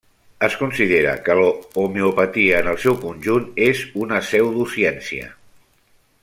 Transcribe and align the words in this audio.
Es 0.45 0.53
considera 0.59 1.11
que 1.27 1.35
l'homeopatia 1.39 2.63
en 2.65 2.71
el 2.73 2.79
seu 2.87 2.97
conjunt 3.05 3.45
és 3.67 3.83
una 4.07 4.19
pseudociència. 4.27 5.31